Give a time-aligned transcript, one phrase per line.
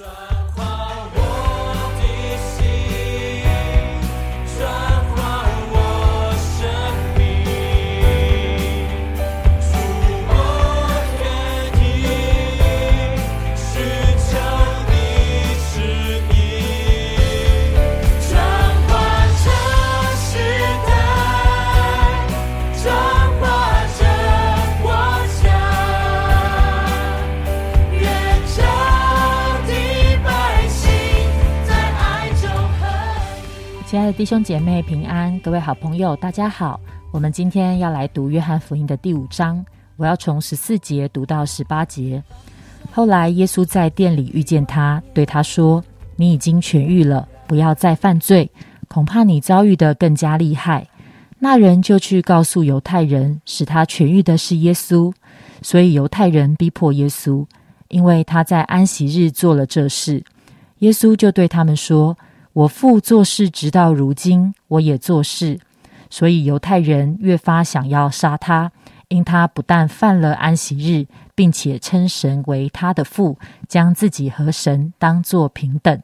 [0.00, 0.29] 亲
[34.16, 36.80] 弟兄姐妹平安，各位好朋友大家好。
[37.12, 39.64] 我们今天要来读约翰福音的第五章，
[39.96, 42.22] 我要从十四节读到十八节。
[42.90, 45.82] 后来耶稣在店里遇见他，对他说
[46.16, 48.50] ：“你已经痊愈了，不要再犯罪，
[48.88, 50.86] 恐怕你遭遇的更加厉害。”
[51.38, 55.12] 那人就去告诉犹太人，使他痊愈的是耶稣。
[55.62, 57.46] 所以犹太人逼迫耶稣，
[57.88, 60.22] 因为他在安息日做了这事。
[60.78, 62.16] 耶稣就对他们说。
[62.52, 65.60] 我父做事直到如今，我也做事，
[66.10, 68.72] 所以犹太人越发想要杀他，
[69.08, 76.02] 因他不但犯了安息日，并且称神为他的父，将自己和神当作平等。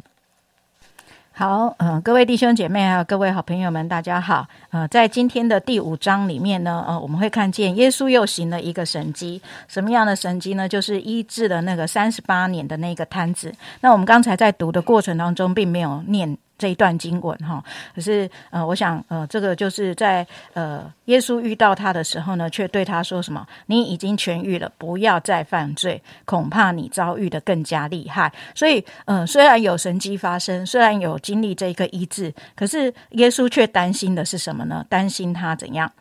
[1.39, 4.47] 好，嗯，各位弟兄姐妹还有各位好朋友们，大家好。
[4.70, 9.42] 呃，在今天的第五章里面呢，呃，我们会看见耶稣又行了一个神迹。
[9.69, 10.67] 什么样的神迹呢？
[10.67, 13.53] 就是医治了那个三十八年的那个摊子。
[13.83, 16.39] 那我们刚才在读的过程当中，并没有念。
[16.59, 17.62] 这一段经文哈，
[17.95, 23.47] 可是呃，我想呃，这个就是在呃，耶稣遇到他的时候呢，却对他说什么？
[23.67, 28.33] 你已经痊愈了，不要再犯罪，恐怕你遭遇的更加厉害。
[28.55, 34.85] 所以，嗯，虽然有神迹发生，虽然有经历这个医治，可是耶稣却担心的是什么呢？
[34.89, 35.93] 担心他怎样？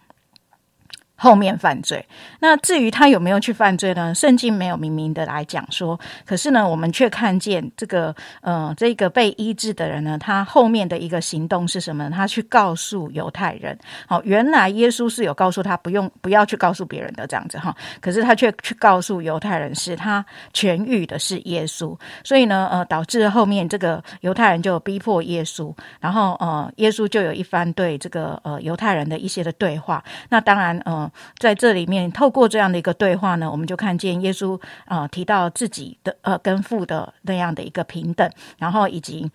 [1.17, 2.05] 后面犯罪，
[2.39, 4.13] 那至于他有没有去犯罪呢？
[4.13, 12.09] 圣经没有明明的来讲说，可是呢，我们却看见这个，呃，这个被医治的人呢，他后面的一个行动是什么？
[12.09, 20.23] 他去告诉犹太人，好，原来耶稣是有告诉他不用不要去告诉别人的这样子哈，可是他却去告诉犹太人是他
[20.53, 31.04] 痊愈的是耶稣，所以呢，呃，导致后面这个犹太人就逼迫耶稣，然后呃，耶稣就有一番对这个呃犹太人的一些的对话，那当然，呃。
[31.37, 39.31] 在这里面，透过这样的一个对话呢，我们就看见耶稣啊提到自己的呃跟父的那样的一个平等，然后以及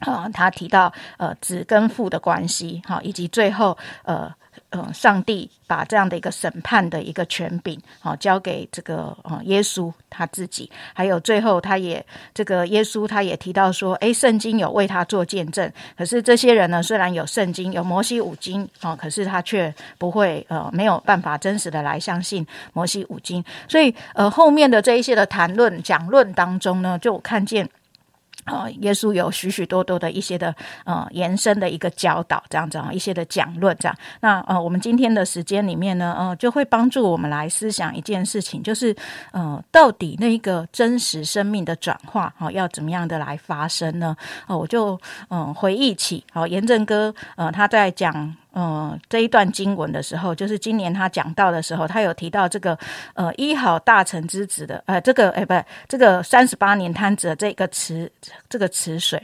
[0.00, 4.32] 啊他提到呃子跟父的关系，好，以及最后呃。
[4.74, 10.70] 嗯，上帝把这样的一个审判的一个权柄，好交给这个啊耶稣他自己。
[10.94, 15.70] 还有最后，他也这个耶稣他也提到说，哎，圣经有为他做见证。
[15.94, 23.44] 可是这些人呢，虽然有圣经，有摩西五经，哦，可是他却不会呃没有办法真实的来相信摩西五经。
[23.68, 27.68] 所以呃后面的这一些的谈论讲论当中呢，就看见。
[28.44, 30.54] 啊，耶稣有许许多多的一些的
[30.84, 33.96] 呃延伸的一个教导，这样子啊，一些的讲论这样。
[34.20, 38.94] 那呃，我们今天的时间里面呢，呃，就会帮助我们来思想一件事情，就是
[39.30, 44.16] 呃，到底那一个真实生命的转化，啊，要怎么样的来发生呢？
[44.46, 48.36] 哦，我就嗯回忆起，好，严正哥呃他在讲。
[48.54, 52.78] 嗯，这一段经文的时候，就是今年他讲到的时候，他有提到这个
[53.14, 55.54] 呃一好大臣之子的呃这个哎不
[55.88, 58.10] 这个三十八年摊子的这个池
[58.48, 59.22] 这个池水。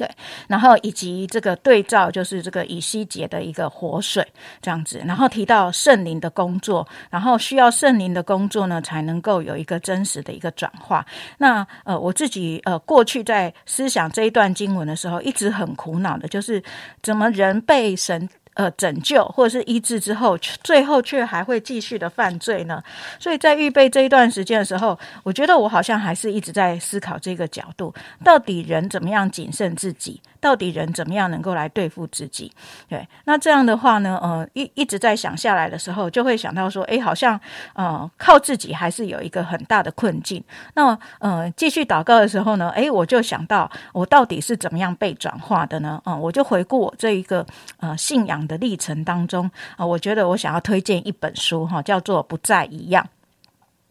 [0.00, 0.10] 对，
[0.48, 4.26] 然后以及这个对照，就是这个以西结的一个活水
[4.62, 11.04] 这样子，然后提到圣灵的工作，然后需要圣灵的工作呢，才能够有一个真实的一个转化。
[11.36, 16.62] 那呃，我自己呃过去在思想这一段经文的时候，一直很苦恼的，就是
[17.02, 18.26] 怎么人被神。
[18.54, 22.82] 呃，拯救或者是医治之后，最后却还会继续的犯罪呢？
[23.18, 27.94] 所以在预备这一段时间的时候，我觉得我好像还是一直在思考这个角度：
[28.24, 30.20] 到底人怎么样谨慎自己？
[30.40, 32.50] 到底人怎么样能够来对付自己？
[32.88, 34.18] 对，那这样的话呢？
[34.22, 37.38] 呃，一一直在想下来的时候，就会想到说：哎，好像
[37.74, 40.42] 呃，靠自己还是有一个很大的困境。
[40.74, 42.70] 那呃，继续祷告的时候呢？
[42.70, 46.00] 哎，我就想到我到底是怎么样被转化的呢？
[46.06, 47.46] 嗯，我就回顾我这一个
[47.78, 48.39] 呃信仰。
[48.46, 53.04] 的历程当中啊，我觉得我想要推荐一本书哈，叫做《不再一样》。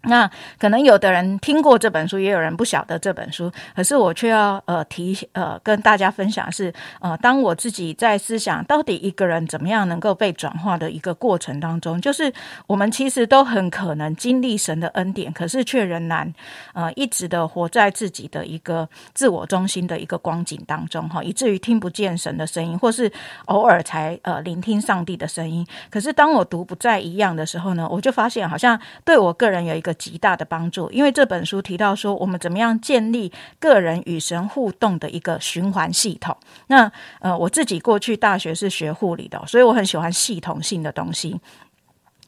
[0.04, 3.52] 那可能有的人听过这本书，也有人不晓得这本书。
[3.76, 12.32] 可是我却要呃提呃跟大家分享是呃，当我自己在思想到底一个人怎么样能够被转化的一个过程当中，就是
[12.66, 16.34] 我们其实都很可能经历神的恩典，可是却仍然
[16.74, 23.12] 呃一直的活在自己的一个自我中心的一个光景当中哈，以至于听不见神的声音，或是
[23.46, 25.68] 偶尔才呃聆听上帝的声音。
[25.90, 29.89] 可是当我读不再一样的时候呢，我就发现好像对我个人有一个。
[29.94, 30.90] 极大的帮助。
[30.92, 36.36] 因为这本书提到说，我们怎么样建立个人与神互动的一个循环系统。
[36.68, 41.40] 那呃，我自己过去大学是学护理的，所以我很喜欢系统性的东西。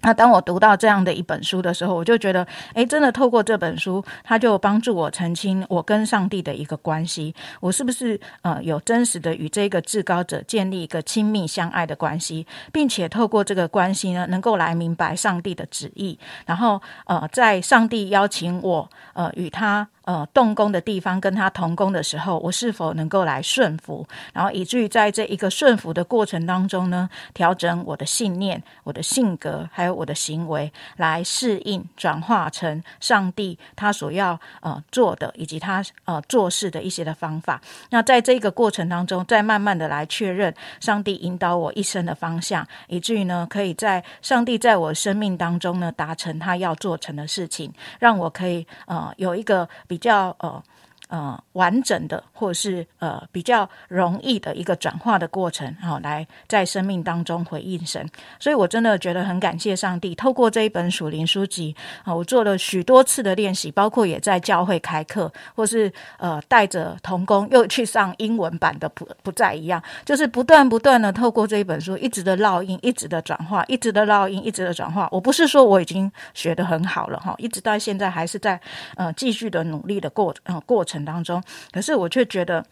[0.01, 19.87] 那当我读到这样的一本书的时候，我就觉得，诶，真的透过这本书，它就帮助我澄清我跟上帝的一个关系，我是不是呃有真实的与这个至高者建立一个亲密相爱的关系，并且透过这个关系呢，能够来明白上帝的旨意，然后呃，在上帝邀请我呃与他。
[20.03, 24.07] 呃，动工的地方跟他同工的时候，我是否能够来顺服？
[24.33, 37.61] 然后以至于在这一个顺服的过程当中呢，调整我的信念、我的性格，还有我的行为，来适应转化成上帝他所要呃做的，以及他呃做事的一些的方法。
[37.91, 49.69] 那在这个过程当中，再慢慢的来确认上帝引导我一生的方向，以至于呢，可以在上帝在我生命当中呢，达成他要做成的事情，让我可以呃有一个。
[49.91, 50.63] 比较呃。
[51.11, 58.09] 呃，完整的或者是呃比较容易的一个转化的过程，好来在生命当中回应神。
[58.39, 61.75] 所以我真的觉得很感谢上帝，透过这一本属灵书籍
[62.05, 75.09] 啊，我做了许多次的练习，包括也在教会开课，或是呃带着童工又去上英文版的不不再一样，就是不断不断的透过这一本书，一直的烙印，一直的转化，一直的烙印，一直的转化。
[75.11, 78.57] 我不是说我已经学得很好了哈，一直到现在还是在
[78.95, 81.00] 呃继续的努力的过呃过程。
[81.03, 82.65] 当中，可是我却觉得。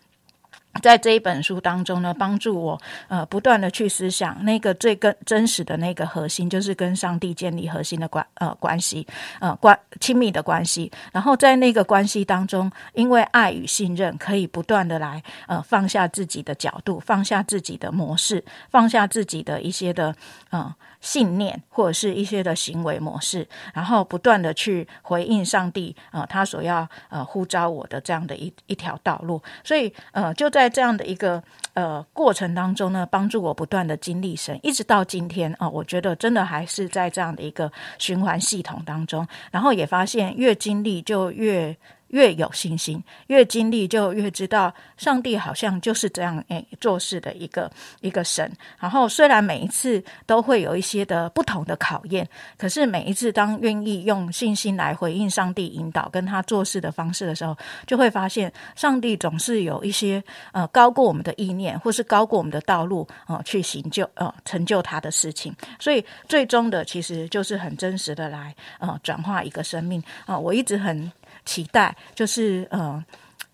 [0.82, 9.06] 在这一本书当中呢，帮助我呃不断的去思想那个最根真实的那个核心，就是跟上帝建立核心的关呃关系
[9.40, 10.92] 呃关亲密的关系。
[11.12, 20.16] 然后在那个关系当中，因为爱与信任，可以不断的来呃放下自己的角度，放下自己的模式，放下自己的一些的
[20.52, 29.42] 嗯信念或者是一些的行为模式，然后不断的去回应上帝呃他所要呃呼召我的这样的一一条道路。
[29.64, 31.42] 所以呃就在在这样的一个
[31.74, 41.76] 呃过程当中呢，帮助我不断的经历神，一直到今天啊，我觉得真的还是在这样的一个循环系统当中，然后也发现越经历就越。
[42.10, 47.72] 越有信心，越经历就越知道，上帝好像就是这样诶做事的一个
[48.02, 48.52] 一个神。
[48.80, 52.28] 然后虽然每一次都会有一些的不同的考验，
[52.58, 65.56] 可是每一次当愿意用信心来回应上帝引导跟他做事的方式的时候，就会发现上帝总是有一些呃高过我们的意念，或是高过我们的道路呃去行就呃成就他的事情。
[65.80, 70.38] 所以最终的其实就是很真实的来呃转化一个生命啊！
[70.38, 71.12] 我一直很。
[71.46, 73.04] 期待就是呃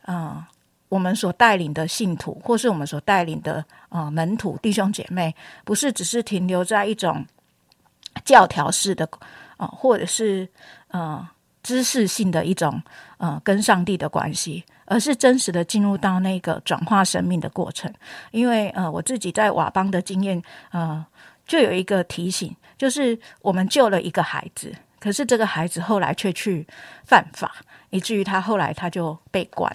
[0.04, 0.46] 呃，
[0.90, 7.26] 我们所带领的信徒，或是我们所带领的呃门徒弟兄姐妹，不是只是停留在一种
[8.24, 9.08] 教条式的
[9.58, 10.48] 啊，或者是
[10.90, 11.28] 呃
[11.64, 12.82] 知识性的一种
[13.18, 17.92] 呃跟上帝的关系，而是真实的进入到那个转化生命的过程。
[18.32, 20.42] 因为呃，我自己在瓦邦的经验
[20.72, 21.04] 呃，
[21.48, 24.74] 就有一个提醒，就是我们救了一个孩子，
[25.06, 26.66] 可是这个孩子后来却去
[27.04, 27.52] 犯法。
[27.92, 29.72] 以至于他后来他就被关，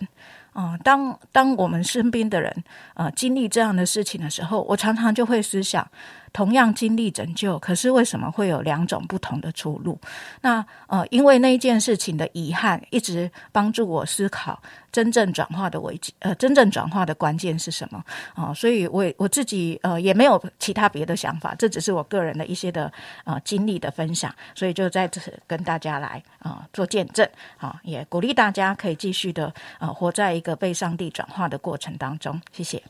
[0.53, 5.89] 啊，当当我们身边的人呃经历这样的事情的时候，我常常就会思想。
[6.33, 9.99] 同样经历拯救，可是为什么会有两种不同的出路？
[10.43, 18.55] 那呃，因为那一件事情的遗憾，一直帮助我思考真正转化的危机，呃，真正转化的关键是什么啊？
[18.55, 22.93] 所以，我我自己呃也没有其他别的想法，这只是我个人的一些的
[23.25, 32.41] 呃经历的分享，所以就在这跟大家来啊做见证啊，也鼓励大家可以继续的呃活在一个被上帝转化的过程当中。
[32.53, 32.83] 谢谢。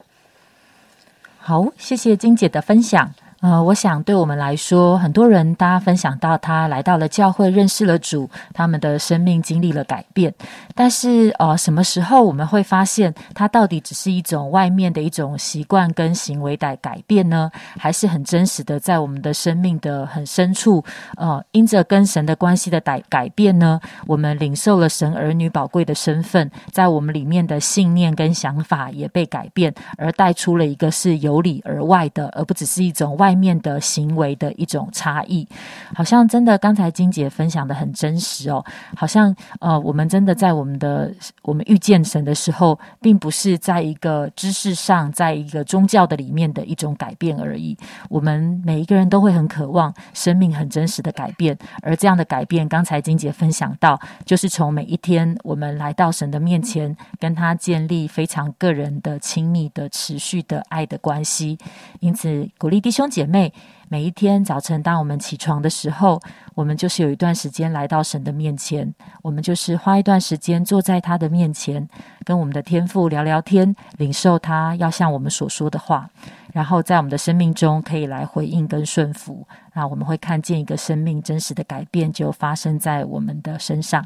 [1.39, 3.11] 好，谢谢金姐的分享。
[3.41, 10.35] 呃，我想对我们来说，很多人大家分享到他来到了教会，认识了主，他们的生命经历了改变。
[10.75, 17.51] 但是，呃，什么时候我们会发现，它到底只是一种外面的一种习惯跟行为的改变呢？
[17.79, 20.85] 还是很真实的在我们的生命的很深处，
[21.17, 23.81] 呃，因着跟神的关系的改改变呢？
[24.07, 33.30] 我们领受了神儿女宝贵的身份，在我们里面的信念跟想法也被改变，而带出了一个是由里而外的，而不只是一种外。
[33.31, 35.47] 外面的行为的一种差异，
[35.95, 38.65] 好像真的刚才金姐分享的很真实哦。
[38.97, 47.79] 好像呃，我们真的在我们的我们遇见神的时候，并不是在一个知识上，在一个宗教的里面的一种改变而已。
[48.09, 61.57] 我们每一个人都会很渴望生命很真实的改变，而这样的改变，刚才金姐分享到，就是从每一天我们来到神的面前，跟他建立非常个人的、亲密的、持续的爱的关系。
[62.01, 63.20] 因此，鼓励弟兄姐。
[63.21, 63.53] 姐妹，
[63.89, 66.19] 每一天早晨，当我们起床的时候，
[66.55, 71.87] 我们就是有一段时间来到神的面前，我们就是花一段时间坐在他的面前，
[72.25, 76.09] 跟我们的天父聊聊天，领受他要向我们所说的话，
[76.55, 79.47] 然后在我们的生命中可以来回应跟顺服。
[79.75, 84.03] 那我们会看见一个生命真实的改变就发生在我们的身上。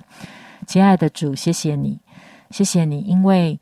[0.66, 2.00] 亲爱的主，谢谢你，
[2.50, 3.60] 谢谢你，因为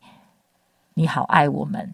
[0.95, 1.93] 你好爱我们。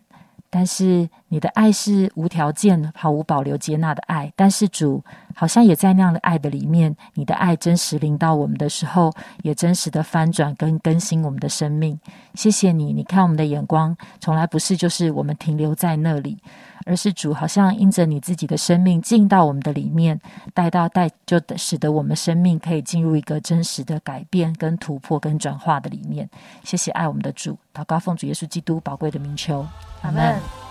[0.49, 5.03] 但是你的爱是无条件、毫无保留接纳的爱，但是主
[5.35, 9.13] 好像也在那样的爱的里面，你的爱真实临到我们的时候，
[9.43, 11.99] 也真实的翻转跟更新我们的生命。
[12.33, 16.37] 谢谢你，你看我们的眼光从来不是就是我们停留在那里，
[16.85, 20.19] 而是主好像因着你自己的生命进到我们的里面，
[20.53, 26.29] 带到带就使得我们生命可以进入一个真实的改变、跟突破、跟转化的里面。
[26.63, 29.65] 谢谢爱我们的主，祷告奉主耶稣基督宝贵的名求。
[30.01, 30.68] 阿门。